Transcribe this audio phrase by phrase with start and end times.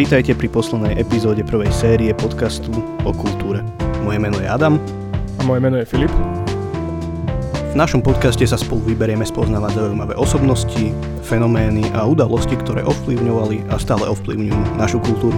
[0.00, 2.72] Vítajte pri poslednej epizóde prvej série podcastu
[3.04, 3.60] o kultúre.
[4.00, 4.80] Moje meno je Adam.
[5.36, 6.08] A moje meno je Filip.
[7.52, 10.96] V našom podcaste sa spolu vyberieme spoznávať zaujímavé osobnosti,
[11.28, 15.36] fenomény a udalosti, ktoré ovplyvňovali a stále ovplyvňujú našu kultúru.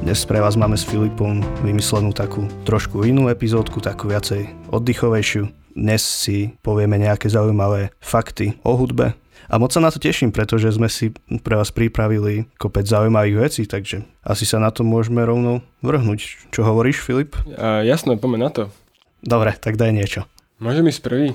[0.00, 5.44] Dnes pre vás máme s Filipom vymyslenú takú trošku inú epizódku, takú viacej oddychovejšiu.
[5.76, 9.12] Dnes si povieme nejaké zaujímavé fakty o hudbe,
[9.48, 13.64] a moc sa na to teším, pretože sme si pre vás pripravili kopec zaujímavých vecí,
[13.64, 16.52] takže asi sa na to môžeme rovno vrhnúť.
[16.52, 17.32] Čo hovoríš, Filip?
[17.56, 18.62] A, jasné, poďme na to.
[19.24, 20.20] Dobre, tak daj niečo.
[20.60, 21.26] Môžem ísť prvý?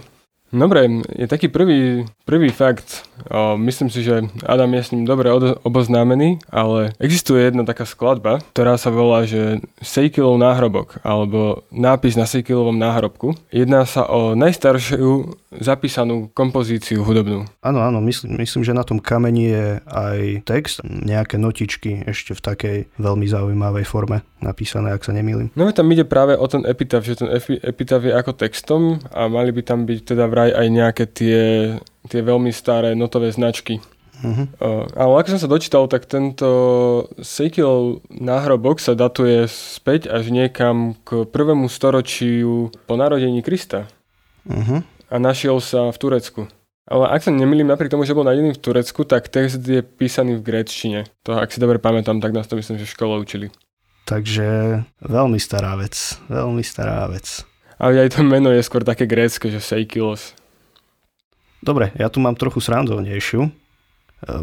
[0.53, 3.09] Dobre, je taký prvý, prvý fakt.
[3.25, 7.89] O, myslím si, že Adam je s ním dobre od, oboznámený, ale existuje jedna taká
[7.89, 13.33] skladba, ktorá sa volá, že Sejkilov náhrobok, alebo nápis na Sejkilovom náhrobku.
[13.49, 17.49] Jedná sa o najstaršiu zapísanú kompozíciu hudobnú.
[17.65, 22.41] Áno, áno, myslím, myslím, že na tom kameni je aj text, nejaké notičky ešte v
[22.45, 25.49] takej veľmi zaujímavej forme napísané, ak sa nemýlim.
[25.55, 27.31] No tam ide práve o ten epitaf, že ten
[27.63, 31.41] epitaf je ako textom a mali by tam byť teda vraj aj nejaké tie,
[32.11, 33.79] tie veľmi staré notové značky.
[34.23, 34.47] Uh-huh.
[34.61, 36.47] Uh, ale ako som sa dočítal, tak tento
[37.19, 43.91] Seikilov náhrobok sa datuje späť až niekam k prvému storočiu po narodení Krista.
[44.47, 44.79] Uh-huh.
[45.11, 46.41] A našiel sa v Turecku.
[46.83, 50.39] Ale ak sa nemýlim, napriek tomu, že bol nájdený v Turecku, tak text je písaný
[50.39, 51.07] v gréčtine.
[51.23, 53.47] To, ak si dobre pamätám, tak nás to myslím, že v škole učili.
[54.03, 57.47] Takže veľmi stará vec, veľmi stará vec.
[57.79, 60.35] Ale aj to meno je skôr také grécke, že Seikilos.
[61.63, 63.47] Dobre, ja tu mám trochu srandovnejšiu.
[63.47, 63.51] E,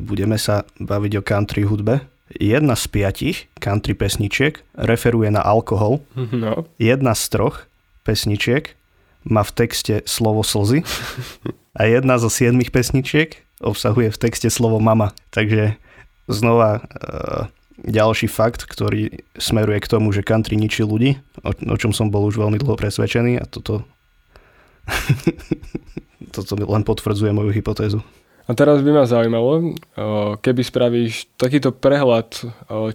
[0.01, 2.01] budeme sa baviť o country hudbe.
[2.41, 6.01] Jedna z piatich country pesničiek referuje na alkohol.
[6.17, 6.65] No.
[6.81, 7.69] Jedna z troch
[8.09, 8.73] pesničiek
[9.29, 10.81] má v texte slovo slzy.
[11.77, 15.13] A jedna zo siedmých pesničiek obsahuje v texte slovo mama.
[15.31, 15.77] Takže
[16.27, 17.51] znova uh,
[17.85, 22.29] ďalší fakt, ktorý smeruje k tomu, že country ničí ľudí, o, o čom som bol
[22.29, 23.85] už veľmi dlho presvedčený a toto,
[26.35, 28.01] toto len potvrdzuje moju hypotézu.
[28.51, 29.79] A teraz by ma zaujímalo,
[30.43, 32.35] keby spravíš takýto prehľad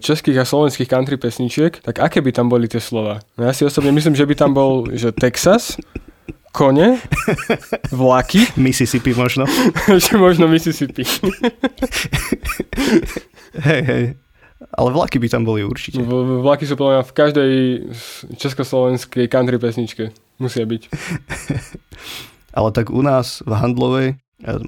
[0.04, 3.24] českých a slovenských country pesničiek, tak aké by tam boli tie slova?
[3.40, 5.80] No ja si osobne myslím, že by tam bol, že Texas,
[6.56, 7.00] kone,
[7.88, 8.52] vlaky.
[8.60, 9.48] Mississippi možno.
[9.96, 11.08] Ešte možno Mississippi.
[13.60, 14.04] hej, hej.
[14.56, 16.00] Ale vlaky by tam boli určite.
[16.00, 17.52] V, vlaky sú podľa v každej
[18.40, 20.16] československej country pesničke.
[20.40, 20.82] Musia byť.
[22.56, 24.14] Ale tak u nás v Handlovej e,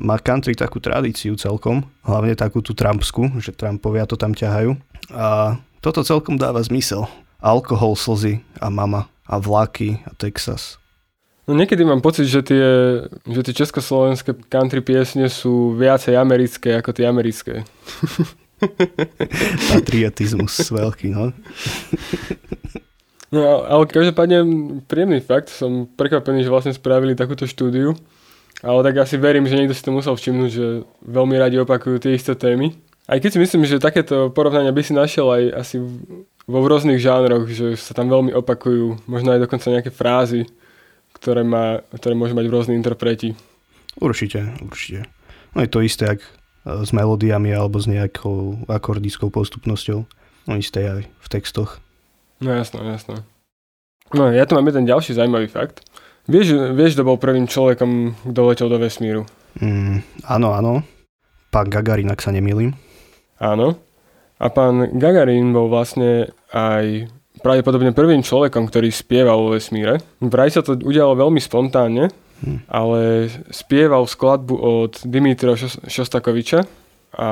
[0.05, 4.77] má country takú tradíciu celkom, hlavne takú tú trampsku, že Trumpovia to tam ťahajú.
[5.09, 7.09] A toto celkom dáva zmysel.
[7.41, 10.77] Alkohol, slzy a mama a vlaky a Texas.
[11.49, 12.69] No niekedy mám pocit, že tie,
[13.25, 17.65] že tie československé country piesne sú viacej americké ako tie americké.
[19.73, 21.31] Patriotizmus veľký, no.
[23.29, 24.39] No, ale každopádne
[24.89, 27.93] príjemný fakt, som prekvapený, že vlastne spravili takúto štúdiu.
[28.59, 32.17] Ale tak asi verím, že niekto si to musel všimnúť, že veľmi radi opakujú tie
[32.19, 32.75] isté témy.
[33.07, 35.77] Aj keď si myslím, že takéto porovnania by si našiel aj asi
[36.49, 40.49] vo rôznych žánroch, že sa tam veľmi opakujú, možno aj dokonca nejaké frázy,
[41.15, 43.37] ktoré, má, ktoré môžu mať rôzni interpreti.
[44.01, 45.07] Určite, určite.
[45.55, 46.21] No je to isté, ak
[46.85, 50.05] s melódiami alebo s nejakou akordickou postupnosťou.
[50.49, 51.81] No isté aj v textoch.
[52.39, 53.25] No jasno, jasno.
[54.13, 55.85] No ja tu mám jeden ďalší zaujímavý fakt.
[56.29, 59.25] Vieš, vieš, kto bol prvým človekom, kto letel do vesmíru?
[59.65, 60.73] Mm, áno, áno.
[61.49, 62.77] Pán Gagarin, ak sa nemýlim.
[63.41, 63.81] Áno.
[64.37, 67.09] A pán Gagarin bol vlastne aj
[67.41, 70.05] pravdepodobne prvým človekom, ktorý spieval vo vesmíre.
[70.21, 72.63] Vraj sa to udialo veľmi spontánne, Hmm.
[72.71, 76.63] Ale spieval skladbu od Dimitra Šostakoviča
[77.19, 77.29] a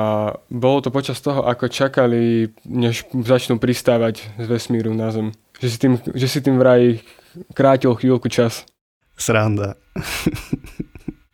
[0.49, 5.31] bolo to počas toho, ako čakali, než začnú pristávať z vesmíru na Zem.
[5.61, 6.99] Že si tým, že si tým vraj
[7.53, 8.65] krátil chvíľku čas.
[9.17, 9.77] Sranda.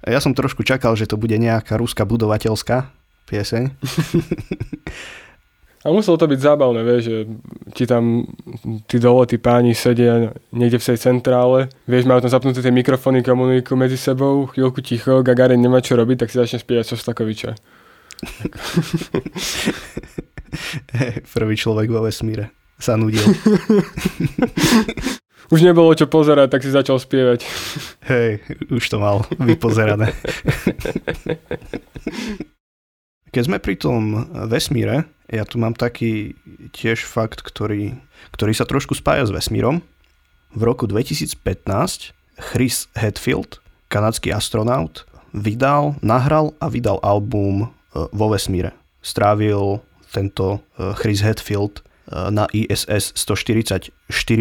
[0.04, 2.92] ja som trošku čakal, že to bude nejaká ruská budovateľská
[3.32, 3.64] pieseň.
[5.84, 7.18] A muselo to byť zábavné, vieš, že
[7.76, 8.24] ti tam
[8.88, 13.20] tí dole, tí páni sedia niekde v tej centrále, vieš, majú tam zapnuté tie mikrofóny,
[13.20, 17.52] komunikujú medzi sebou, chvíľku ticho, Gagarin nemá čo robiť, tak si začne spievať Sostakoviča.
[21.36, 23.24] Prvý človek vo vesmíre sa nudil.
[25.52, 27.46] Už nebolo čo pozerať, tak si začal spievať.
[28.08, 28.42] Hej,
[28.74, 30.16] už to mal vypozerané.
[33.34, 36.38] Keď sme pri tom vesmíre, ja tu mám taký
[36.70, 37.98] tiež fakt, ktorý,
[38.30, 39.82] ktorý sa trošku spája s vesmírom.
[40.54, 41.42] V roku 2015
[42.38, 43.58] Chris Hadfield,
[43.90, 48.70] kanadský astronaut, vydal, nahral a vydal album vo vesmíre.
[49.02, 49.82] Strávil
[50.14, 50.62] tento
[51.02, 51.82] Chris Hetfield
[52.30, 53.90] na ISS 144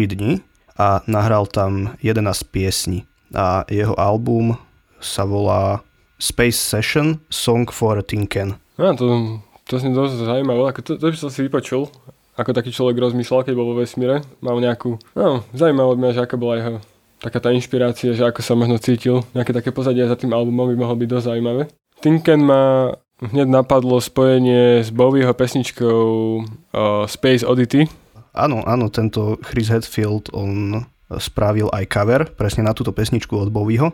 [0.05, 0.45] dní
[0.77, 3.09] a nahral tam 11 piesní.
[3.33, 4.53] A jeho album
[5.01, 5.81] sa volá
[6.23, 8.55] Space Session Song for Tinken.
[8.79, 11.91] Ja, to, to je dosť zaujímavé, ako to, to by som si vypočul,
[12.39, 14.23] ako taký človek rozmýšľal, keď bol vo vesmíre.
[14.39, 16.79] Mal nejakú, no, zaujímavé mňa, že aká bola jeho
[17.23, 19.23] taká tá inšpirácia, že ako sa možno cítil.
[19.31, 21.61] Nejaké také pozadie za tým albumom by mohlo byť dosť zaujímavé.
[22.03, 22.91] Tinken ma
[23.23, 26.03] hneď napadlo spojenie s Bowieho pesničkou
[26.43, 27.87] uh, Space Oddity.
[28.35, 30.83] Áno, áno, tento Chris Hetfield, on
[31.19, 33.93] spravil aj cover presne na túto pesničku od Bowieho,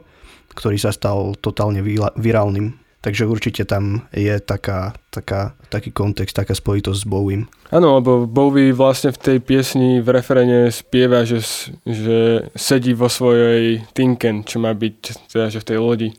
[0.53, 1.83] ktorý sa stal totálne
[2.17, 2.77] virálnym.
[2.99, 7.47] Takže určite tam je taká, taká, taký kontext, taká spojitosť s Bowiem.
[7.71, 11.39] Áno, lebo Bowie vlastne v tej piesni v referene spieva, že,
[11.87, 14.95] že sedí vo svojej Tinken, čo má byť
[15.31, 16.09] teda, že v tej lodi.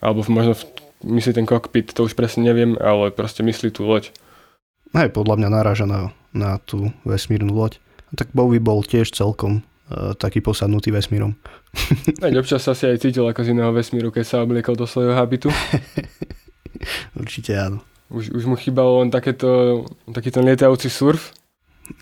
[0.00, 0.64] Alebo možno v,
[1.12, 4.08] myslí ten kokpit, to už presne neviem, ale proste myslí tú loď.
[4.96, 7.76] Aj podľa mňa naráža na, na tú vesmírnu loď.
[8.16, 9.60] Tak Bowie bol tiež celkom
[10.20, 11.32] taký posadnutý vesmírom.
[12.22, 15.16] Veď občas sa si aj cítil ako z iného vesmíru, keď sa obliekol do svojho
[15.16, 15.48] habitu.
[17.20, 17.80] Určite áno.
[18.08, 21.36] Už, už mu chýbalo len takéto, taký ten lietajúci surf.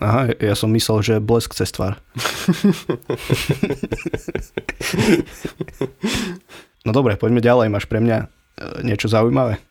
[0.03, 2.03] Aha, ja som myslel, že blesk cez tvár.
[6.83, 7.71] no dobre, poďme ďalej.
[7.71, 8.27] Máš pre mňa e,
[8.83, 9.63] niečo zaujímavé?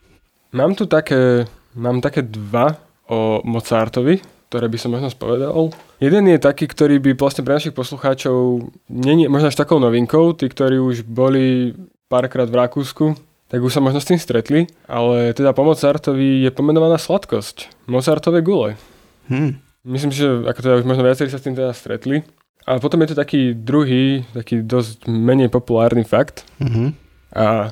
[0.56, 1.44] Mám tu také,
[1.76, 2.80] mám také dva
[3.12, 5.76] o Mozartovi ktoré by som možno spovedal.
[6.00, 10.48] Jeden je taký, ktorý by vlastne pre našich poslucháčov není možno až takou novinkou, tí,
[10.48, 11.76] ktorí už boli
[12.08, 13.12] párkrát v Rakúsku,
[13.52, 17.68] tak už sa možno s tým stretli, ale teda po Mozartovi je pomenovaná sladkosť.
[17.84, 18.80] Mozartové gule.
[19.28, 19.60] Hmm.
[19.84, 22.24] Myslím, že ako teda už možno viacerí sa s tým teda stretli.
[22.66, 26.42] A potom je to taký druhý, taký dosť menej populárny fakt.
[26.58, 26.88] Mm-hmm.
[27.38, 27.70] A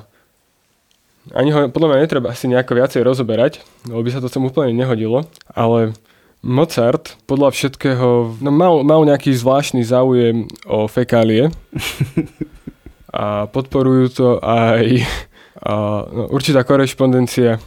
[1.35, 3.59] ani ho podľa mňa netreba asi nejako viacej rozoberať,
[3.91, 5.91] lebo by sa to sem úplne nehodilo, ale
[6.45, 11.49] Mozart podľa všetkého no, mal, mal nejaký zvláštny záujem o fekálie
[13.09, 15.01] a podporujú to aj
[15.65, 17.57] a, no, určitá korešpondencia,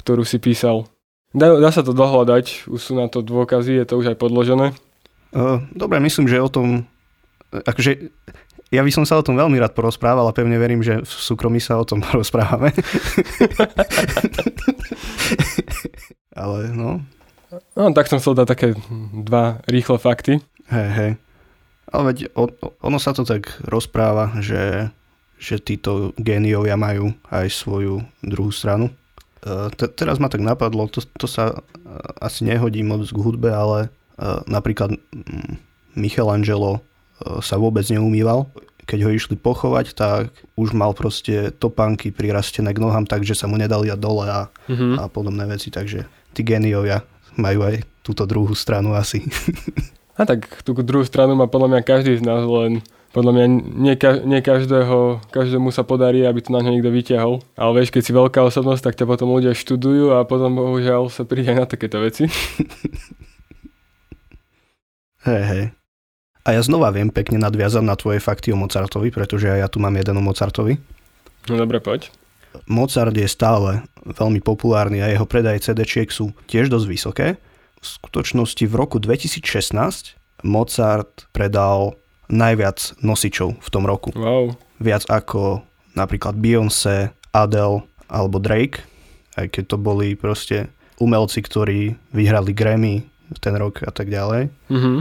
[0.00, 0.88] ktorú si písal.
[1.36, 4.72] Dá, dá sa to dohľadať, už sú na to dôkazy, je to už aj podložené.
[5.30, 6.88] Uh, dobre, myslím, že o tom,
[7.52, 8.10] akože
[8.70, 11.60] ja by som sa o tom veľmi rád porozprával a pevne verím, že v súkromí
[11.60, 12.72] sa o tom rozprávame.
[16.40, 17.02] Ale no,
[17.74, 18.68] No, tak som chcel dať také
[19.26, 20.38] dva rýchle fakty.
[20.70, 21.12] Hej, hej.
[21.90, 22.18] Ale veď
[22.78, 24.94] ono sa to tak rozpráva, že,
[25.42, 28.94] že títo géniovia majú aj svoju druhú stranu.
[29.42, 31.54] E, te, teraz ma tak napadlo, to, to sa e,
[32.22, 34.94] asi nehodí moc k hudbe, ale e, napríklad
[35.98, 36.78] Michelangelo
[37.44, 38.48] sa vôbec neumýval.
[38.88, 43.60] Keď ho išli pochovať, tak už mal proste topánky prirastené k nohám, takže sa mu
[43.60, 44.96] nedali dať dole a, mm-hmm.
[44.96, 45.68] a podobné veci.
[45.68, 47.04] Takže tí géniovia
[47.38, 49.22] majú aj túto druhú stranu asi.
[50.20, 53.44] A tak tú druhú stranu má podľa mňa každý z nás, len podľa mňa
[53.80, 57.40] nie, ka- nie každého, každému sa podarí, aby to na ňo niekto vyťahol.
[57.56, 61.24] Ale vieš, keď si veľká osobnosť, tak ťa potom ľudia študujú a potom bohužiaľ sa
[61.24, 62.28] príde aj na takéto veci.
[65.20, 65.64] Hej, hej.
[66.48, 69.92] A ja znova viem pekne nadviazať na tvoje fakty o Mozartovi, pretože ja tu mám
[69.92, 70.80] jeden o Mozartovi.
[71.44, 72.08] No dobre, poď.
[72.66, 77.26] Mozart je stále veľmi populárny a jeho predaj CD-čiek sú tiež dosť vysoké.
[77.80, 81.96] V skutočnosti v roku 2016 Mozart predal
[82.30, 84.14] najviac nosičov v tom roku.
[84.14, 84.54] Wow.
[84.80, 85.66] Viac ako
[85.98, 88.86] napríklad Beyoncé, Adele alebo Drake,
[89.38, 90.70] aj keď to boli proste
[91.02, 93.06] umelci, ktorí vyhrali Grammy
[93.38, 94.50] ten rok a tak ďalej.
[94.70, 94.98] Mm-hmm.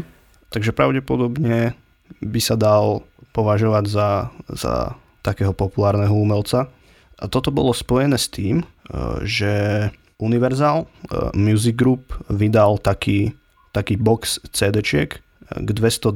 [0.49, 1.73] Takže pravdepodobne
[2.21, 4.09] by sa dal považovať za,
[4.49, 6.69] za takého populárneho umelca.
[7.19, 8.65] A toto bolo spojené s tým, e,
[9.27, 9.51] že
[10.19, 10.87] Universal e,
[11.35, 13.35] Music Group vydal taký,
[13.75, 16.15] taký box CD-čiek k 225.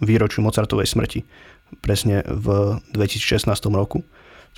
[0.00, 1.20] výročiu Mozartovej smrti.
[1.84, 4.02] Presne v 2016 roku.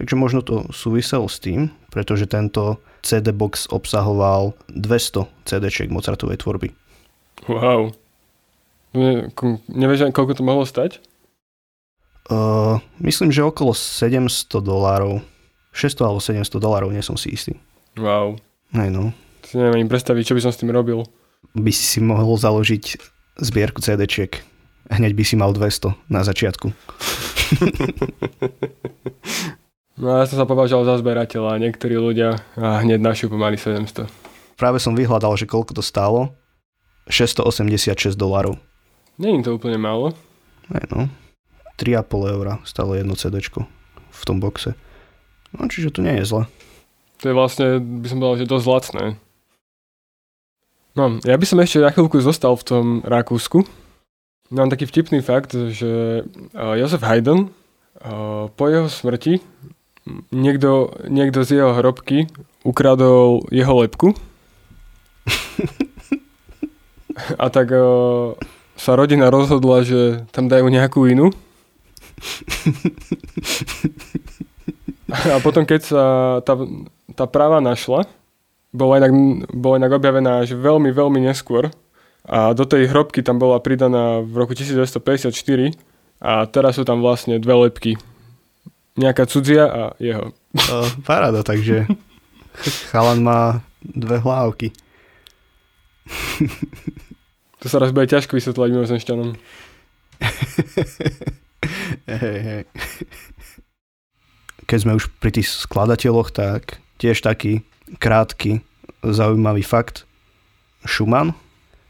[0.01, 6.73] Takže možno to súviselo s tým, pretože tento CD box obsahoval 200 CD-čiek Mozartovej tvorby.
[7.45, 7.93] Wow.
[8.97, 9.29] Ne,
[9.69, 11.01] nevieš, koľko to mohlo stať?
[12.31, 15.19] Uh, myslím, že okolo 700 dolárov.
[15.73, 17.57] 600 alebo 700 dolárov, nie som si istý.
[17.97, 18.37] Wow.
[18.77, 19.13] Hej no.
[19.43, 21.03] Si neviem predstaviť, čo by som s tým robil.
[21.57, 22.97] By si si mohol založiť
[23.41, 24.45] zbierku CD-čiek.
[24.93, 26.69] Hneď by si mal 200 na začiatku.
[30.01, 34.05] no ja som sa považoval za zberateľa a niektorí ľudia a hneď našu pomaly 700.
[34.57, 36.37] Práve som vyhľadal, že koľko to stálo.
[37.11, 38.61] 686 dolárov.
[39.19, 40.15] Není to úplne málo.
[40.71, 41.09] Hej no.
[41.83, 44.79] 3,5 eura stalo jedno CD v tom boxe.
[45.51, 46.43] No čiže to nie je zle.
[47.19, 49.05] to je vlastne, by som povedal, že dosť lacné.
[50.93, 53.65] No, ja by som ešte na chvíľku zostal v tom Rakúsku.
[54.53, 56.23] Mám taký vtipný fakt, že
[56.53, 57.49] Josef Haydn
[58.53, 59.41] po jeho smrti
[60.29, 62.29] niekto, niekto z jeho hrobky
[62.61, 64.13] ukradol jeho lepku.
[67.43, 67.73] A tak
[68.77, 71.33] sa rodina rozhodla, že tam dajú nejakú inú.
[75.13, 76.05] A potom, keď sa
[76.41, 76.57] tá,
[77.13, 78.09] tá práva našla,
[78.73, 79.13] bola inak,
[79.53, 81.69] bola inak objavená až veľmi, veľmi neskôr.
[82.25, 85.77] A do tej hrobky tam bola pridaná v roku 1954
[86.23, 87.99] a teraz sú tam vlastne dve lepky.
[88.97, 90.31] Nejaká cudzia a jeho.
[90.55, 91.91] O, paráda, takže
[92.95, 94.71] chalan má dve hlávky.
[97.63, 99.29] To sa raz bude ťažko vysvetľovať mimozemšťanom.
[102.07, 102.63] hej, hej.
[104.67, 107.67] Keď sme už pri tých skladateľoch, tak tiež taký
[107.99, 108.63] krátky,
[109.03, 110.07] zaujímavý fakt.
[110.87, 111.35] Schumann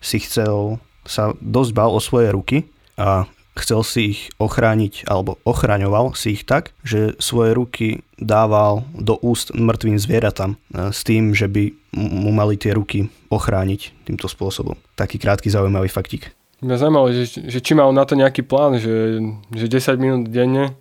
[0.00, 6.17] si chcel, sa dosť bal o svoje ruky a chcel si ich ochrániť, alebo ochraňoval
[6.17, 11.49] si ich tak, že svoje ruky dával do úst mŕtvým zvieratám e, s tým, že
[11.52, 14.76] by mu mali tie ruky ochrániť týmto spôsobom.
[14.97, 16.33] Taký krátky zaujímavý faktík.
[16.62, 19.19] Mňa zaujímalo, že, že či mal na to nejaký plán, že,
[19.50, 20.78] že 10 minút denne.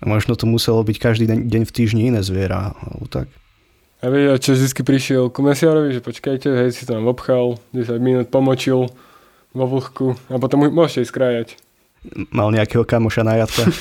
[0.00, 3.28] A možno to muselo byť každý deň, deň v týždni iné zviera, alebo tak.
[4.00, 8.28] A vie, čo vždy prišiel ku mesiarovi, že počkajte, hej, si tam obchal, 10 minút
[8.32, 8.88] pomočil
[9.52, 11.48] vo vlhku a potom môžete ísť krájať
[12.30, 13.64] mal nejakého kamoša na jatka.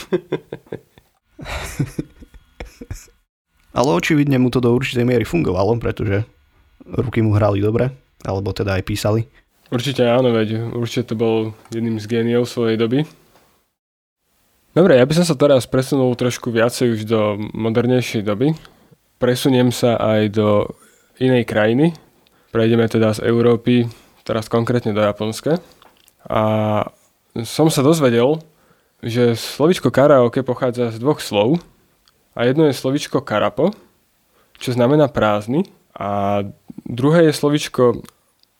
[3.73, 6.21] Ale očividne mu to do určitej miery fungovalo, pretože
[6.85, 7.89] ruky mu hrali dobre,
[8.21, 9.25] alebo teda aj písali.
[9.73, 13.09] Určite áno, veď určite to bol jedným z géniov svojej doby.
[14.77, 18.53] Dobre, ja by som sa teraz presunul trošku viacej už do modernejšej doby.
[19.17, 20.69] Presuniem sa aj do
[21.17, 21.97] inej krajiny.
[22.53, 23.89] Prejdeme teda z Európy,
[24.21, 25.57] teraz konkrétne do Japonska.
[26.29, 26.41] A
[27.41, 28.45] som sa dozvedel,
[29.01, 31.57] že slovičko karaoke pochádza z dvoch slov
[32.37, 33.73] a jedno je slovičko karapo,
[34.61, 35.65] čo znamená prázdny
[35.97, 36.41] a
[36.85, 38.05] druhé je slovičko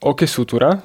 [0.02, 0.82] okesutura,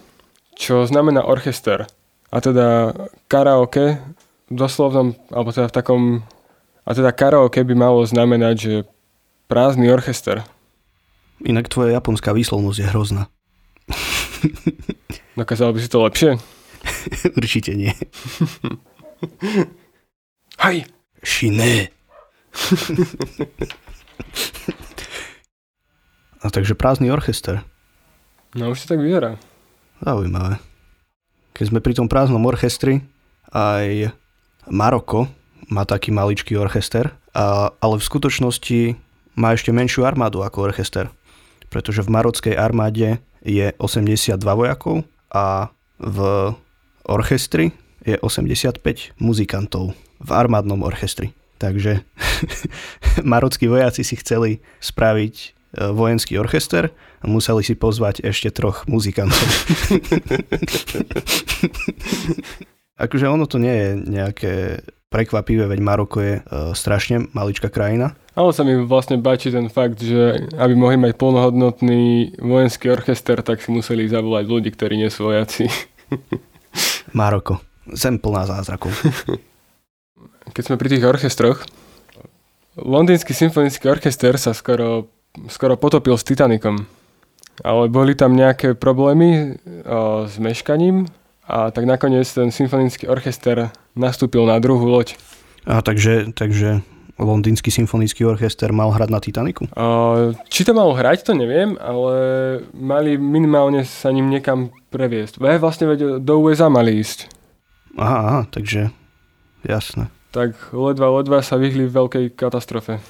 [0.58, 1.86] čo znamená orchester.
[2.34, 2.90] A teda
[3.30, 4.02] karaoke
[4.50, 6.02] v doslovnom, alebo teda v takom,
[6.82, 8.74] a teda karaoke by malo znamenať, že
[9.46, 10.42] prázdny orchester.
[11.46, 13.22] Inak tvoja japonská výslovnosť je hrozná.
[15.38, 16.30] Dokázal by si to lepšie?
[17.38, 17.94] Určite nie.
[20.66, 20.90] Hej!
[21.22, 21.94] Šiné.
[26.38, 27.66] A takže prázdny orchester.
[28.54, 29.38] No už si tak vyzerá.
[29.98, 30.62] Zaujímavé.
[31.58, 33.02] Keď sme pri tom prázdnom orchestri,
[33.50, 34.14] aj
[34.70, 35.26] Maroko
[35.68, 38.80] má taký maličký orchester, a, ale v skutočnosti
[39.34, 41.10] má ešte menšiu armádu ako orchester.
[41.68, 45.68] Pretože v marockej armáde je 82 vojakov a
[46.00, 46.18] v
[47.04, 47.74] orchestri
[48.06, 48.80] je 85
[49.20, 51.36] muzikantov v armádnom orchestri.
[51.58, 52.06] Takže
[53.30, 59.44] marockí vojaci si chceli spraviť vojenský orchester a museli si pozvať ešte troch muzikantov.
[62.98, 64.52] akože ono to nie je nejaké
[65.08, 68.12] prekvapivé, veď Maroko je uh, strašne maličká krajina.
[68.36, 73.64] Ale sa mi vlastne páči ten fakt, že aby mohli mať plnohodnotný vojenský orchester, tak
[73.64, 75.66] si museli zavolať ľudí, ktorí nie sú vojaci.
[77.18, 77.58] Maroko.
[77.88, 78.92] Zem plná zázrakov.
[80.52, 81.64] Keď sme pri tých orchestroch,
[82.76, 85.08] Londýnsky symfonický orchester sa skoro,
[85.48, 86.86] skoro potopil s Titanicom.
[87.66, 91.10] Ale boli tam nejaké problémy o, s meškaním
[91.42, 95.18] a tak nakoniec ten symfonický orchester nastúpil na druhú loď.
[95.66, 96.86] A takže, takže
[97.18, 99.66] Londýnsky symfonický orchester mal hrať na Titaniku?
[99.74, 102.14] Uh, či to mal hrať, to neviem, ale
[102.70, 105.42] mali minimálne sa ním niekam previesť.
[105.42, 107.26] Ve, vlastne veď do USA mali ísť.
[107.98, 108.94] Aha, aha, takže
[109.66, 110.06] jasné.
[110.30, 113.02] Tak ledva, ledva sa vyhli v veľkej katastrofe.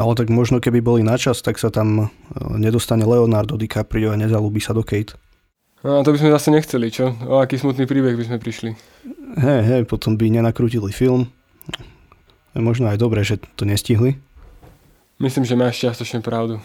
[0.00, 2.04] Ale tak možno keby boli na čas, tak sa tam e,
[2.56, 5.12] nedostane Leonardo DiCaprio a nezalúbi sa do Kate.
[5.84, 7.12] No to by sme zase nechceli, čo?
[7.28, 8.70] O aký smutný príbeh by sme prišli.
[9.36, 11.28] Hej, hej, potom by nenakrútili film
[12.54, 14.18] je možno aj dobré, že to nestihli.
[15.20, 16.58] Myslím, že máš čiastočne pravdu.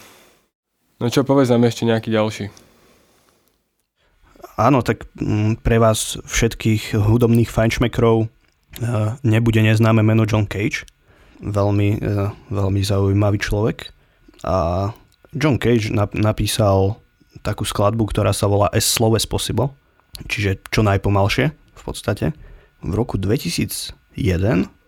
[0.98, 2.46] No čo povedz nám ešte nejaký ďalší.
[4.56, 8.28] Áno, tak mm, pre vás všetkých hudobných fajnšmekrov e,
[9.28, 10.88] nebude neznáme meno John Cage.
[11.46, 13.94] Veľmi, e, veľmi zaujímavý človek.
[14.42, 14.90] A
[15.36, 16.98] John Cage napísal
[17.46, 19.30] takú skladbu, ktorá sa volá As Slow as
[20.32, 22.32] čiže čo najpomalšie v podstate.
[22.82, 23.94] V roku 2001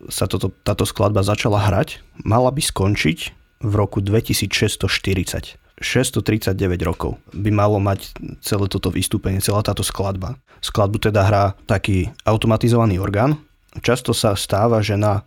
[0.07, 3.19] sa toto, táto skladba začala hrať, mala by skončiť
[3.61, 5.57] v roku 2640.
[5.77, 8.09] 639 rokov by malo mať
[8.41, 10.41] celé toto vystúpenie, celá táto skladba.
[10.57, 13.37] Skladbu teda hrá taký automatizovaný orgán.
[13.85, 15.21] Často sa stáva, že na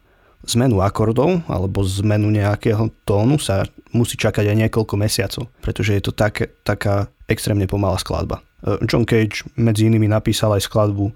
[0.46, 6.12] zmenu akordov alebo zmenu nejakého tónu sa musí čakať aj niekoľko mesiacov, pretože je to
[6.16, 8.40] tak, taká extrémne pomalá skladba.
[8.64, 11.12] E, John Cage medzi inými napísal aj skladbu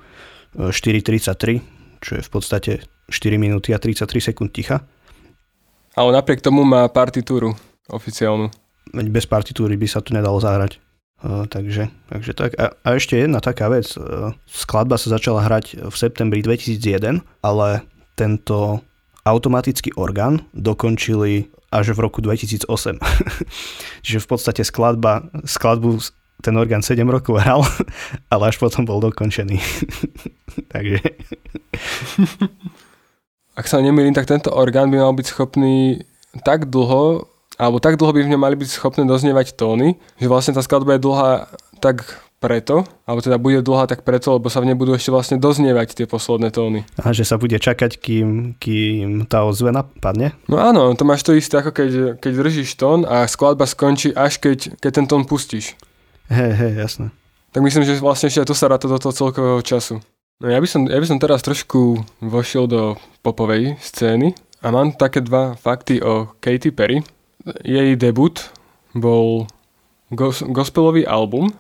[0.56, 1.60] 4.33, e,
[2.04, 2.72] čo je v podstate
[3.08, 4.84] 4 minúty a 33 sekúnd ticha.
[5.94, 7.54] Ale napriek tomu má partitúru
[7.88, 8.50] oficiálnu
[8.94, 10.78] veď bez partitúry by sa tu nedalo zahrať.
[11.24, 12.52] Uh, takže, takže tak.
[12.60, 13.90] A, a ešte jedna taká vec.
[13.96, 17.82] Uh, skladba sa začala hrať v septembri 2001, ale
[18.14, 18.84] tento
[19.24, 22.68] automatický orgán dokončili až v roku 2008.
[24.04, 25.98] Čiže v podstate skladba, skladbu
[26.44, 27.64] ten orgán 7 rokov hral,
[28.32, 29.58] ale až potom bol dokončený.
[30.72, 31.00] takže...
[33.54, 36.04] Ak sa nemýlim, tak tento orgán by mal byť schopný
[36.42, 40.58] tak dlho alebo tak dlho by v ňom mali byť schopné doznievať tóny, že vlastne
[40.58, 41.30] tá skladba je dlhá
[41.78, 45.40] tak preto, alebo teda bude dlhá tak preto, lebo sa v nej budú ešte vlastne
[45.40, 46.84] doznievať tie posledné tóny.
[47.00, 50.36] A že sa bude čakať, kým, kým tá ozvena padne?
[50.44, 54.36] No áno, to máš to isté, ako keď, keď držíš tón a skladba skončí až
[54.36, 55.72] keď, keď ten tón pustíš.
[56.28, 57.06] Hej, hej, jasné.
[57.56, 60.04] Tak myslím, že vlastne ešte to sa ráta do toho celkového času.
[60.42, 64.92] No ja by, som, ja by som teraz trošku vošiel do popovej scény a mám
[64.92, 67.00] také dva fakty o Katy Perry
[67.64, 68.40] jej debut
[68.96, 69.46] bol
[70.08, 71.52] gos- gospelový album.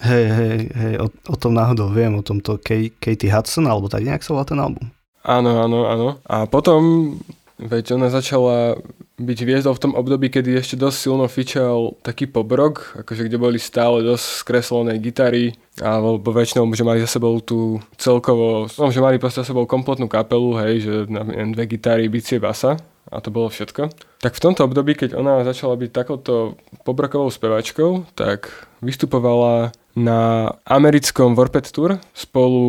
[0.00, 4.00] Hej, hej, hej, o, o tom náhodou viem, o tomto Kay, Katie Hudson, alebo tak
[4.00, 4.88] nejak sa volá ten album.
[5.20, 6.08] Áno, áno, áno.
[6.24, 7.12] A potom,
[7.60, 8.80] veď ona začala
[9.20, 13.60] byť hviezdou v tom období, kedy ešte dosť silno fičal taký pobrok, akože kde boli
[13.60, 19.20] stále dosť skreslené gitary, alebo väčšinou, že mali za sebou tú celkovo, no, že mali
[19.20, 21.20] proste za sebou kompletnú kapelu, hej, že na
[21.52, 22.80] dve gitary, bicie, basa
[23.12, 23.92] a to bolo všetko.
[24.24, 26.56] Tak v tomto období, keď ona začala byť takouto
[26.88, 28.48] pobrokovou spevačkou, tak
[28.80, 32.64] vystupovala na americkom Warped Tour spolu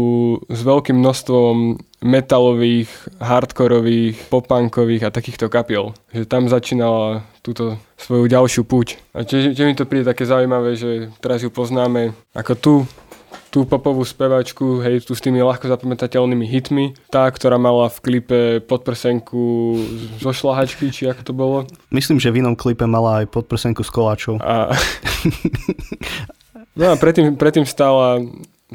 [0.49, 2.89] s veľkým množstvom metalových,
[3.21, 5.93] hardkorových, popunkových a takýchto kapiel.
[6.11, 8.97] Že tam začínala túto svoju ďalšiu púť.
[9.13, 12.73] A tiež, tiež mi to príde také zaujímavé, že teraz ju poznáme ako tu
[13.51, 16.95] tú popovú spevačku, hej, tu s tými ľahko zapamätateľnými hitmi.
[17.11, 19.75] Tá, ktorá mala v klipe podprsenku
[20.23, 21.57] zo šlahačky, či ako to bolo.
[21.91, 24.39] Myslím, že v inom klipe mala aj podprsenku s koláčov.
[24.39, 24.71] A...
[26.75, 28.21] no a predtým, predtým stála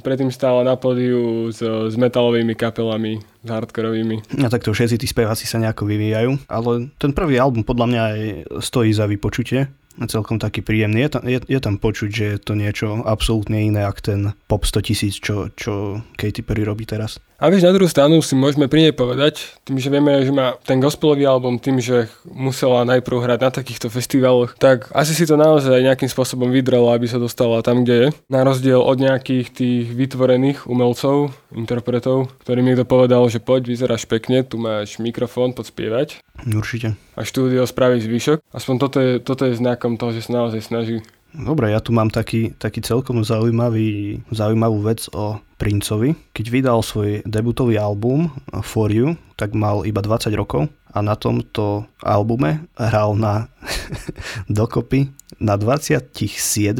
[0.05, 4.37] predtým stála na pódiu s, s metalovými kapelami, s hardkorovými.
[4.37, 8.03] No tak to všetci tí speváci sa nejako vyvíjajú, ale ten prvý album podľa mňa
[8.13, 8.21] aj
[8.61, 9.73] stojí za vypočutie
[10.05, 11.09] celkom taký príjemný.
[11.09, 14.69] Je tam, je, je tam počuť, že je to niečo absolútne iné, ako ten pop
[14.69, 17.17] 100 tisíc, čo, čo Katy Perry robí teraz.
[17.37, 20.57] A vieš, na druhú stranu si môžeme pri nej povedať, tým, že vieme, že má
[20.65, 25.37] ten gospelový album, tým, že musela najprv hrať na takýchto festivaloch, tak asi si to
[25.37, 28.09] naozaj nejakým spôsobom vydrala, aby sa dostala tam, kde je.
[28.33, 34.41] Na rozdiel od nejakých tých vytvorených umelcov, interpretov, ktorým niekto povedal, že poď, vyzeráš pekne,
[34.41, 36.09] tu máš mikrofón, poď spievať.
[36.45, 36.99] Určite.
[37.17, 38.45] A štúdio spraví zvyšok.
[38.53, 41.01] Aspoň toto je, toto je znakom toho, že sa naozaj snaží.
[41.37, 46.17] Dobre, ja tu mám taký, taký celkom zaujímavý, zaujímavú vec o Princovi.
[46.33, 48.33] Keď vydal svoj debutový album
[48.65, 53.53] For You, tak mal iba 20 rokov a na tomto albume hral na
[54.49, 56.17] dokopy na 27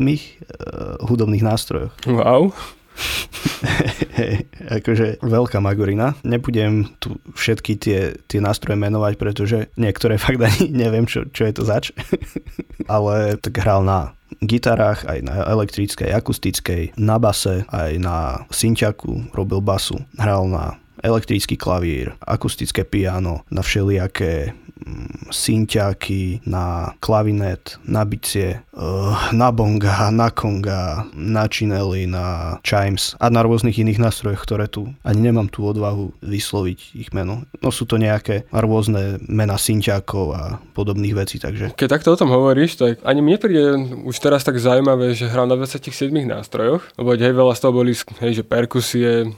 [0.01, 0.17] uh,
[1.05, 1.93] hudobných nástrojoch.
[2.09, 2.57] Wow.
[4.81, 6.17] Akože veľká magorina.
[6.25, 11.53] Nebudem tu všetky tie, tie nástroje menovať, pretože niektoré fakt ani neviem, čo, čo je
[11.55, 11.93] to zač.
[12.93, 19.63] Ale tak hral na gitarách, aj na elektrickej, akustickej, na base, aj na synťaku, robil
[19.63, 24.51] basu, hral na elektrický klavír, akustické piano, na všelijaké
[25.31, 33.31] synťáky, na klavinet, na bicie, eh, na bonga, na konga, na činely, na chimes a
[33.31, 37.43] na rôznych iných nástrojoch, ktoré tu ani nemám tú odvahu vysloviť ich meno.
[37.63, 40.43] No sú to nejaké rôzne mena synťákov a
[40.75, 41.75] podobných vecí, takže...
[41.75, 43.65] Keď takto o tom hovoríš, tak ani mne príde
[44.07, 47.93] už teraz tak zaujímavé, že hral na 27 nástrojoch, lebo hej, veľa z toho boli
[48.23, 49.35] hej, že perkusie,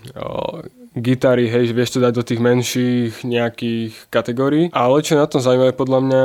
[1.01, 4.71] gitary, hej, vieš to dať do tých menších nejakých kategórií.
[4.75, 6.23] Ale čo na tom zaujímavé podľa mňa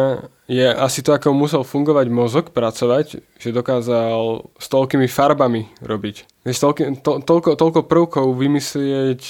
[0.47, 6.43] je asi to, ako musel fungovať mozog, pracovať, že dokázal s toľkými farbami robiť.
[6.43, 9.21] Vieš, toľko, to, toľko, toľko prvkov vymyslieť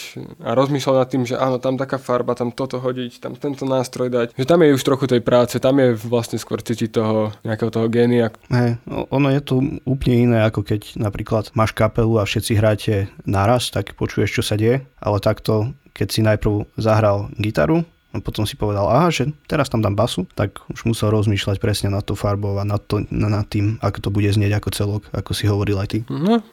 [0.42, 4.10] a rozmýšľať nad tým, že áno, tam taká farba, tam toto hodiť, tam tento nástroj
[4.10, 4.28] dať.
[4.34, 7.86] Že tam je už trochu tej práce, tam je vlastne skôr cítiť toho nejakého toho
[7.94, 8.34] génia.
[8.50, 8.82] Hej,
[9.14, 12.94] ono je to úplne iné, ako keď napríklad máš kapelu a všetci hráte
[13.30, 18.46] naraz, tak počuješ, čo sa deje, ale takto, keď si najprv zahral gitaru, A potom
[18.46, 22.14] si povedal, aha, že teraz tam dám basu, tak už musel rozmýšľať presne nad to
[22.14, 25.82] farbou a nad, to, nad tým, ako to bude znieť ako celok, ako si hovoril
[25.82, 26.00] aj ty.
[26.08, 26.46] No,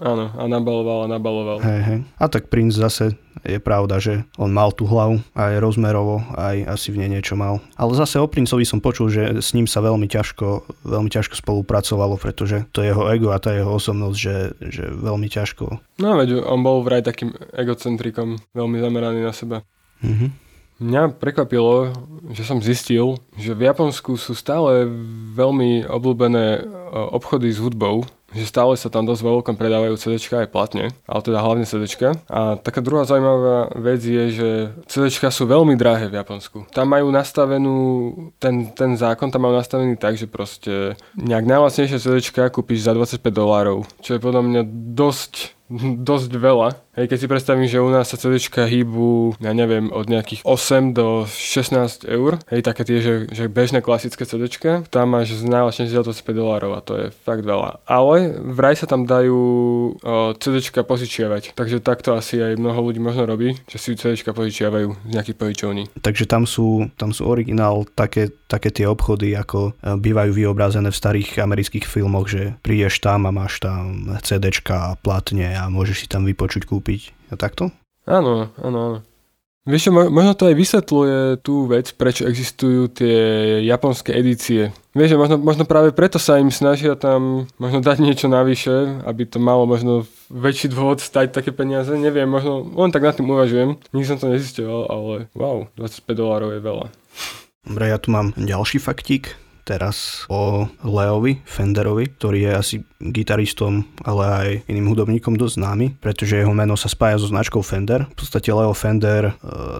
[0.00, 1.60] Áno, a nabaloval a nabaloval.
[1.60, 1.98] Hej, hej.
[2.16, 3.12] A tak princ zase
[3.44, 7.60] je pravda, že on mal tú hlavu aj rozmerovo, aj asi v nej niečo mal.
[7.76, 12.16] Ale zase o princovi som počul, že s ním sa veľmi ťažko, veľmi ťažko spolupracovalo,
[12.16, 15.76] pretože to jeho ego a tá jeho osobnosť, že, že veľmi ťažko.
[16.00, 19.60] No veď on bol vraj takým egocentrikom, veľmi zameraný na seba.
[20.00, 20.41] Mhm.
[20.82, 21.94] Mňa prekvapilo,
[22.34, 24.90] že som zistil, že v Japonsku sú stále
[25.38, 26.60] veľmi obľúbené e,
[27.14, 31.38] obchody s hudbou, že stále sa tam dosť veľkom predávajú CD aj platne, ale teda
[31.38, 31.86] hlavne CD.
[32.26, 34.48] A taká druhá zaujímavá vec je, že
[34.88, 36.66] CD sú veľmi drahé v Japonsku.
[36.72, 37.76] Tam majú nastavenú,
[38.42, 42.18] ten, ten zákon tam majú nastavený tak, že proste nejak najlacnejšie CD
[42.50, 44.62] kúpiš za 25 dolárov, čo je podľa mňa
[44.98, 46.68] dosť dosť veľa.
[46.92, 50.92] Hej, keď si predstavím, že u nás sa CDčka hýbu, ja neviem, od nejakých 8
[50.92, 56.04] do 16 eur, hej, také tie, že, že bežné klasické CDčka, tam máš najľahšie za
[56.04, 57.80] to 5 dolárov a to je fakt veľa.
[57.88, 63.24] Ale vraj sa tam dajú o, CDčka požičiavať, takže takto asi aj mnoho ľudí možno
[63.24, 65.82] robí, že si CDčka požičiavajú z nejakých požičovní.
[66.04, 71.00] Takže tam sú, tam sú originál také, také tie obchody, ako e, bývajú vyobrazené v
[71.00, 76.26] starých amerických filmoch, že prídeš tam a máš tam CDčka, platne a môžeš si tam
[76.26, 77.70] vypočuť, kúpiť a takto?
[78.02, 78.98] Áno, áno, áno.
[79.62, 83.14] Vieš možno to aj vysvetľuje tú vec, prečo existujú tie
[83.62, 84.74] japonské edície.
[84.90, 89.38] Vieš, možno, možno práve preto sa im snažia tam možno dať niečo navyše, aby to
[89.38, 90.02] malo možno
[90.34, 91.94] väčší dôvod stať také peniaze.
[91.94, 93.78] Neviem, možno len tak nad tým uvažujem.
[93.94, 96.86] Nikdy som to nezistoval, ale wow, 25 dolárov je veľa.
[97.62, 104.24] Dobre, ja tu mám ďalší faktík teraz o Leovi Fenderovi, ktorý je asi gitaristom, ale
[104.26, 108.06] aj iným hudobníkom dosť známy, pretože jeho meno sa spája so značkou Fender.
[108.14, 109.32] V podstate Leo Fender e,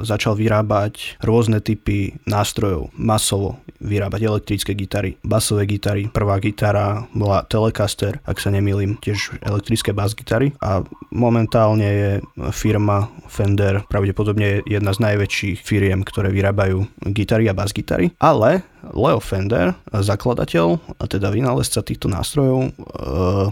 [0.02, 6.06] začal vyrábať rôzne typy nástrojov, masovo vyrábať elektrické gitary, basové gitary.
[6.10, 12.10] Prvá gitara bola Telecaster, ak sa nemýlim, tiež elektrické bas gitary a momentálne je
[12.54, 19.22] firma Fender pravdepodobne jedna z najväčších firiem, ktoré vyrábajú gitary a bas gitary, ale Leo
[19.22, 22.70] Fender, zakladateľ a teda vynálezca týchto nástrojov, e,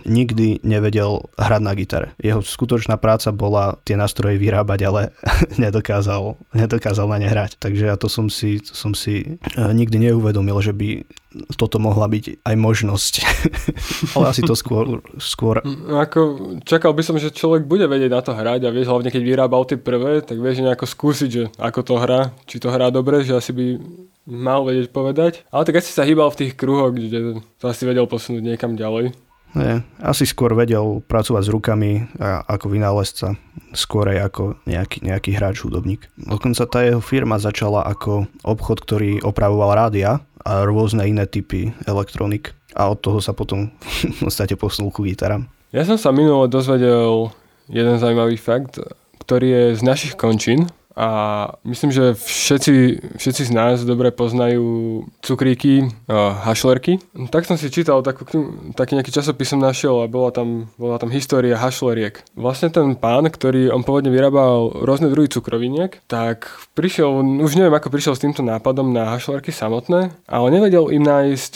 [0.04, 2.08] nikdy nevedel hrať na gitare.
[2.18, 5.02] Jeho skutočná práca bola tie nástroje vyrábať, ale
[5.62, 7.62] nedokázal, nedokázal na ne hrať.
[7.62, 11.06] Takže ja to som si, to som si e, nikdy neuvedomil, že by
[11.54, 13.14] toto mohla byť aj možnosť.
[14.18, 14.98] ale asi to skôr...
[15.22, 15.62] skôr...
[15.86, 19.22] Ako, čakal by som, že človek bude vedieť na to hrať a vieš, hlavne keď
[19.22, 23.22] vyrábal tie prvé, tak vieš nejako skúsiť, že ako to hrá, či to hrá dobre,
[23.22, 23.66] že asi by
[24.30, 25.44] mal vedieť povedať.
[25.50, 29.12] Ale tak asi sa hýbal v tých kruhoch, kde to asi vedel posunúť niekam ďalej.
[29.50, 33.34] Nie, asi skôr vedel pracovať s rukami a, ako vynálezca,
[33.74, 36.06] skôr aj ako nejaký, nejaký hráč, hudobník.
[36.14, 42.54] Dokonca tá jeho firma začala ako obchod, ktorý opravoval rádia a rôzne iné typy elektronik.
[42.78, 43.74] A od toho sa potom
[44.14, 45.50] v podstate posunul ku gitarám.
[45.74, 47.34] Ja som sa minule dozvedel
[47.66, 48.78] jeden zaujímavý fakt,
[49.22, 51.08] ktorý je z našich končín, a
[51.62, 52.74] myslím, že všetci,
[53.14, 56.98] všetci z nás dobre poznajú cukríky, hašlerky.
[57.30, 58.26] Tak som si čítal, takú,
[58.74, 62.18] taký nejaký časopis som našiel a bola tam, bola tam história hašleriek.
[62.34, 67.88] Vlastne ten pán, ktorý on pôvodne vyrábal rôzne druhy cukroviniek, tak prišiel, už neviem ako
[67.88, 71.52] prišiel s týmto nápadom na hašlerky samotné, ale nevedel im nájsť,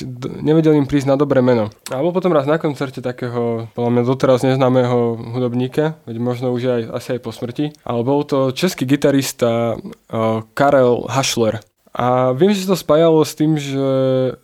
[0.46, 1.74] nevedel im prísť na dobré meno.
[1.90, 6.82] A potom raz na koncerte takého, podľa mňa doteraz neznámeho hudobníka, veď možno už aj,
[6.94, 11.64] asi aj po smrti, ale bol to český gitarista gitarista uh, Karel Hašler.
[11.94, 13.88] A viem, že sa to spájalo s tým, že,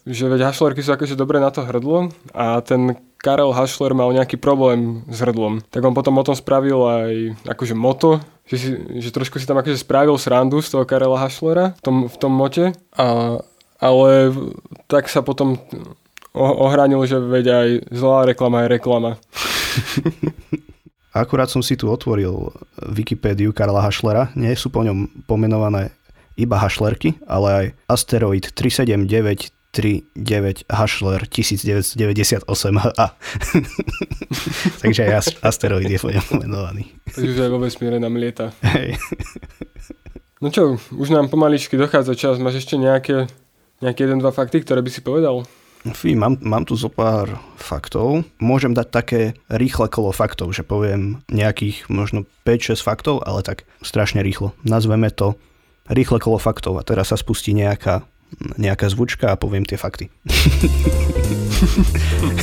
[0.06, 4.38] že veď hašlerky sú akože dobre na to hrdlo a ten Karel Hašler mal nejaký
[4.38, 5.58] problém s hrdlom.
[5.66, 7.12] Tak on potom o tom spravil aj
[7.50, 8.68] akože moto, že, si,
[9.02, 12.32] že trošku si tam akože spravil srandu z toho Karela Hašlera v tom, v tom
[12.32, 12.70] mote.
[12.94, 13.42] A,
[13.82, 14.10] ale
[14.86, 15.58] tak sa potom
[16.38, 19.18] ohránil, že veď aj zlá reklama je reklama.
[21.10, 22.54] Akurát som si tu otvoril
[22.86, 24.30] Wikipédiu Karla Hašlera.
[24.38, 25.90] Nie sú po ňom pomenované
[26.38, 32.46] iba hašlerky, ale aj asteroid 37939 Hašler 1998
[32.78, 33.06] a
[34.86, 36.94] Takže aj asteroid je po ňom pomenovaný.
[37.10, 38.54] Takže aj vo vesmíre nám lieta.
[38.62, 38.94] Hej.
[40.40, 42.40] No čo, už nám pomaličky dochádza čas.
[42.40, 43.28] Máš ešte nejaké,
[43.84, 45.44] nejaké jeden, dva fakty, ktoré by si povedal?
[45.80, 48.28] Fí, mám, mám tu zo pár faktov.
[48.36, 54.20] Môžem dať také rýchle kolo faktov, že poviem nejakých možno 5-6 faktov, ale tak strašne
[54.20, 54.52] rýchlo.
[54.60, 55.40] Nazveme to
[55.88, 58.04] rýchle kolo faktov a teraz sa spustí nejaká,
[58.60, 60.12] nejaká zvučka a poviem tie fakty.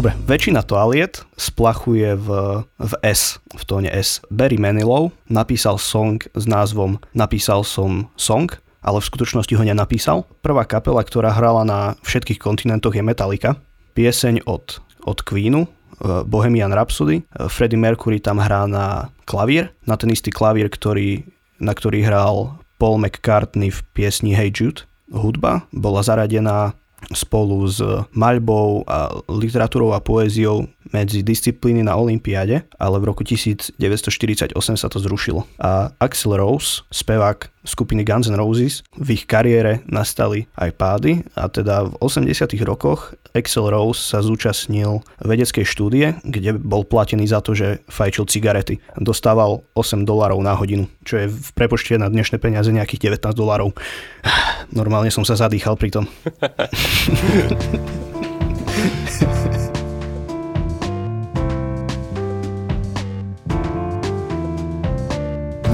[0.00, 2.28] Dobre, väčšina toaliet splachuje v,
[2.64, 4.24] v S, v tóne S.
[4.32, 8.48] Barry Manilow napísal song s názvom Napísal som song,
[8.80, 10.24] ale v skutočnosti ho nenapísal.
[10.40, 13.60] Prvá kapela, ktorá hrala na všetkých kontinentoch je Metallica.
[13.92, 17.20] Pieseň od, od Queenu, eh, Bohemian Rhapsody.
[17.20, 21.28] Eh, Freddie Mercury tam hrá na klavír, na ten istý klavír, ktorý,
[21.60, 24.88] na ktorý hral Paul McCartney v piesni Hey Jude.
[25.12, 26.72] Hudba bola zaradená
[27.10, 27.80] spolu s
[28.12, 34.98] maľbou a literatúrou a poéziou medzi disciplíny na Olympiáde, ale v roku 1948 sa to
[34.98, 35.46] zrušilo.
[35.62, 41.48] A Axel Rose, spevák skupiny Guns N' Roses, v ich kariére nastali aj pády a
[41.52, 47.54] teda v 80 rokoch Axel Rose sa zúčastnil vedeckej štúdie, kde bol platený za to,
[47.54, 48.82] že fajčil cigarety.
[48.98, 53.76] Dostával 8 dolarov na hodinu, čo je v prepočte na dnešné peniaze nejakých 19 dolarov.
[54.74, 56.04] Normálne som sa zadýchal pri tom.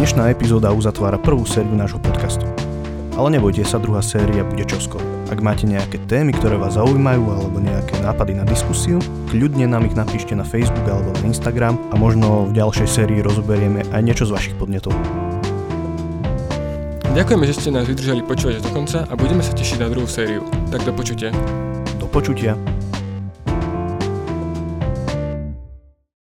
[0.06, 2.46] Dnešná epizóda uzatvára prvú sériu nášho podcastu.
[3.18, 5.02] Ale nebojte sa, druhá séria bude čoskoro.
[5.34, 9.02] Ak máte nejaké témy, ktoré vás zaujímajú alebo nejaké nápady na diskusiu,
[9.34, 13.82] kľudne nám ich napíšte na Facebook alebo na Instagram a možno v ďalšej sérii rozoberieme
[13.90, 14.94] aj niečo z vašich podnetov.
[17.10, 20.46] Ďakujeme, že ste nás vydržali počúvať do konca a budeme sa tešiť na druhú sériu.
[20.70, 21.34] Tak do počutia.
[21.98, 22.54] Do počutia.